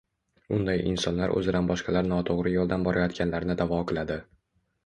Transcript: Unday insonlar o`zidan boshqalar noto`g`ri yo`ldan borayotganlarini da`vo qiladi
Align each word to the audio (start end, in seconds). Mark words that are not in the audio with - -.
Unday 0.59 0.79
insonlar 0.91 1.33
o`zidan 1.41 1.69
boshqalar 1.73 2.09
noto`g`ri 2.13 2.55
yo`ldan 2.57 2.89
borayotganlarini 2.89 3.61
da`vo 3.63 3.83
qiladi 3.93 4.19